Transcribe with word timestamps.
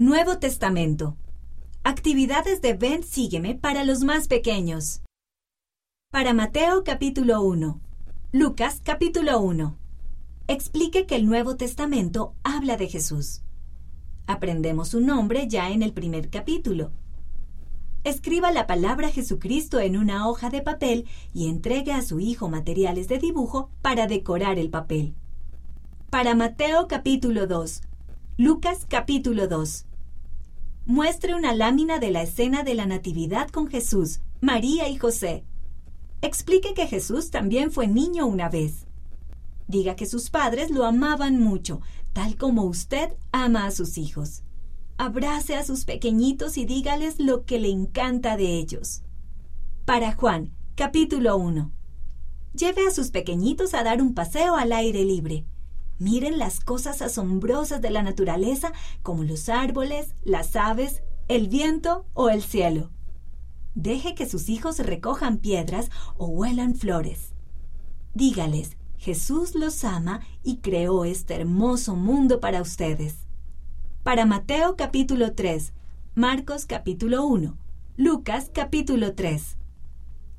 Nuevo 0.00 0.38
Testamento. 0.38 1.16
Actividades 1.82 2.62
de 2.62 2.74
Ven 2.74 3.02
Sígueme 3.02 3.56
para 3.56 3.82
los 3.82 4.04
más 4.04 4.28
pequeños. 4.28 5.02
Para 6.12 6.34
Mateo 6.34 6.84
capítulo 6.84 7.42
1. 7.42 7.80
Lucas 8.30 8.80
capítulo 8.84 9.40
1. 9.40 9.76
Explique 10.46 11.04
que 11.04 11.16
el 11.16 11.26
Nuevo 11.26 11.56
Testamento 11.56 12.36
habla 12.44 12.76
de 12.76 12.86
Jesús. 12.86 13.42
Aprendemos 14.28 14.90
su 14.90 15.00
nombre 15.00 15.48
ya 15.48 15.68
en 15.70 15.82
el 15.82 15.92
primer 15.92 16.30
capítulo. 16.30 16.92
Escriba 18.04 18.52
la 18.52 18.68
palabra 18.68 19.08
Jesucristo 19.08 19.80
en 19.80 19.96
una 19.96 20.28
hoja 20.28 20.48
de 20.48 20.62
papel 20.62 21.08
y 21.34 21.48
entregue 21.48 21.90
a 21.92 22.02
su 22.02 22.20
hijo 22.20 22.48
materiales 22.48 23.08
de 23.08 23.18
dibujo 23.18 23.68
para 23.82 24.06
decorar 24.06 24.60
el 24.60 24.70
papel. 24.70 25.16
Para 26.08 26.36
Mateo 26.36 26.86
capítulo 26.86 27.48
2. 27.48 27.82
Lucas 28.36 28.86
capítulo 28.88 29.48
2 29.48 29.86
muestre 30.88 31.34
una 31.34 31.54
lámina 31.54 31.98
de 31.98 32.10
la 32.10 32.22
escena 32.22 32.62
de 32.62 32.74
la 32.74 32.86
Natividad 32.86 33.50
con 33.50 33.68
Jesús, 33.68 34.20
María 34.40 34.88
y 34.88 34.96
José. 34.96 35.44
Explique 36.22 36.72
que 36.72 36.86
Jesús 36.86 37.30
también 37.30 37.70
fue 37.70 37.86
niño 37.86 38.26
una 38.26 38.48
vez. 38.48 38.86
Diga 39.66 39.96
que 39.96 40.06
sus 40.06 40.30
padres 40.30 40.70
lo 40.70 40.86
amaban 40.86 41.40
mucho, 41.40 41.82
tal 42.14 42.38
como 42.38 42.64
usted 42.64 43.10
ama 43.32 43.66
a 43.66 43.70
sus 43.70 43.98
hijos. 43.98 44.44
Abrace 44.96 45.56
a 45.56 45.62
sus 45.62 45.84
pequeñitos 45.84 46.56
y 46.56 46.64
dígales 46.64 47.20
lo 47.20 47.44
que 47.44 47.60
le 47.60 47.68
encanta 47.68 48.38
de 48.38 48.58
ellos. 48.58 49.02
Para 49.84 50.14
Juan, 50.14 50.54
capítulo 50.74 51.36
1. 51.36 51.70
Lleve 52.54 52.86
a 52.88 52.92
sus 52.92 53.10
pequeñitos 53.10 53.74
a 53.74 53.84
dar 53.84 54.00
un 54.00 54.14
paseo 54.14 54.56
al 54.56 54.72
aire 54.72 55.04
libre. 55.04 55.44
Miren 55.98 56.38
las 56.38 56.60
cosas 56.60 57.02
asombrosas 57.02 57.80
de 57.80 57.90
la 57.90 58.02
naturaleza 58.02 58.72
como 59.02 59.24
los 59.24 59.48
árboles, 59.48 60.14
las 60.22 60.54
aves, 60.54 61.02
el 61.26 61.48
viento 61.48 62.06
o 62.14 62.30
el 62.30 62.42
cielo. 62.42 62.90
Deje 63.74 64.14
que 64.14 64.28
sus 64.28 64.48
hijos 64.48 64.78
recojan 64.78 65.38
piedras 65.38 65.90
o 66.16 66.26
huelan 66.26 66.74
flores. 66.74 67.32
Dígales, 68.14 68.76
Jesús 68.96 69.54
los 69.54 69.84
ama 69.84 70.20
y 70.42 70.56
creó 70.56 71.04
este 71.04 71.34
hermoso 71.34 71.94
mundo 71.94 72.40
para 72.40 72.62
ustedes. 72.62 73.26
Para 74.02 74.24
Mateo 74.24 74.76
capítulo 74.76 75.34
3, 75.34 75.72
Marcos 76.14 76.66
capítulo 76.66 77.24
1, 77.26 77.56
Lucas 77.96 78.50
capítulo 78.52 79.14
3. 79.14 79.56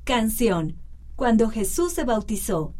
Canción. 0.04 0.76
Cuando 1.16 1.50
Jesús 1.50 1.92
se 1.92 2.04
bautizó, 2.04 2.74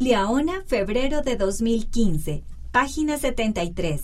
Liaona, 0.00 0.64
febrero 0.66 1.22
de 1.22 1.36
2015, 1.36 2.42
página 2.72 3.16
73. 3.16 4.02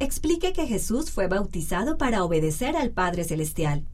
Explique 0.00 0.52
que 0.52 0.66
Jesús 0.66 1.12
fue 1.12 1.28
bautizado 1.28 1.96
para 1.96 2.24
obedecer 2.24 2.76
al 2.76 2.90
Padre 2.90 3.22
Celestial. 3.22 3.86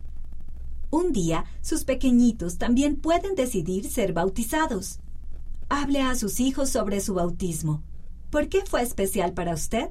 Un 0.89 1.13
día, 1.13 1.45
sus 1.61 1.85
pequeñitos 1.85 2.57
también 2.57 2.97
pueden 2.97 3.35
decidir 3.35 3.91
ser 3.91 4.15
bautizados. 4.15 5.01
Hable 5.69 6.01
a 6.01 6.15
sus 6.15 6.41
hijos 6.41 6.71
sobre 6.71 7.01
su 7.01 7.13
bautismo. 7.13 7.83
¿Por 8.31 8.49
qué 8.49 8.65
fue 8.65 8.81
especial 8.81 9.35
para 9.35 9.53
usted? 9.53 9.91